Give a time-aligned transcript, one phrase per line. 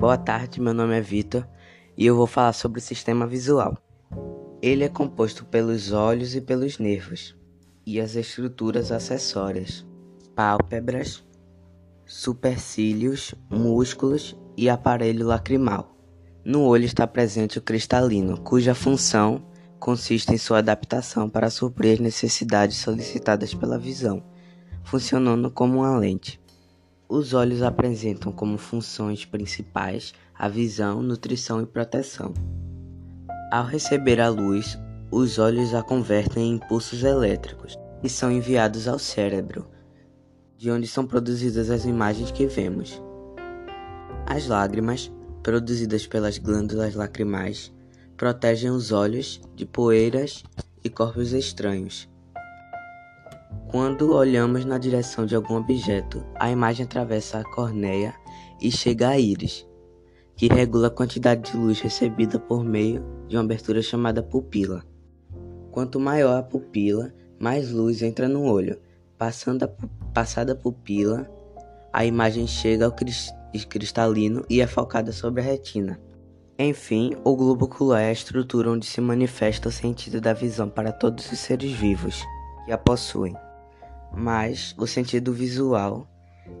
[0.00, 1.46] Boa tarde, meu nome é Vitor
[1.94, 3.76] e eu vou falar sobre o sistema visual.
[4.62, 7.36] Ele é composto pelos olhos e pelos nervos
[7.84, 9.86] e as estruturas acessórias,
[10.34, 11.22] pálpebras,
[12.06, 15.94] supercílios, músculos e aparelho lacrimal.
[16.42, 19.44] No olho está presente o cristalino, cuja função
[19.78, 24.24] consiste em sua adaptação para suprir as necessidades solicitadas pela visão,
[24.82, 26.39] funcionando como uma lente.
[27.12, 32.32] Os olhos apresentam como funções principais a visão, nutrição e proteção.
[33.50, 34.78] Ao receber a luz,
[35.10, 39.66] os olhos a convertem em impulsos elétricos e são enviados ao cérebro,
[40.56, 43.02] de onde são produzidas as imagens que vemos.
[44.24, 45.10] As lágrimas,
[45.42, 47.72] produzidas pelas glândulas lacrimais,
[48.16, 50.44] protegem os olhos de poeiras
[50.84, 52.08] e corpos estranhos
[53.70, 58.12] quando olhamos na direção de algum objeto, a imagem atravessa a corneia
[58.60, 59.64] e chega à íris,
[60.34, 64.82] que regula a quantidade de luz recebida por meio de uma abertura chamada pupila.
[65.70, 68.76] Quanto maior a pupila, mais luz entra no olho.
[69.16, 69.68] Passando a,
[70.12, 71.30] passada a pupila,
[71.92, 72.96] a imagem chega ao
[73.68, 76.00] cristalino e é focada sobre a retina.
[76.58, 80.90] Enfim, o globo ocular é a estrutura onde se manifesta o sentido da visão para
[80.90, 82.20] todos os seres vivos
[82.66, 83.36] que a possuem
[84.12, 86.08] mas o sentido visual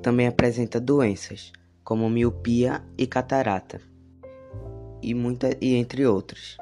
[0.02, 3.80] também apresenta doenças, como miopia e catarata,
[5.02, 6.56] e, muita, e entre outros.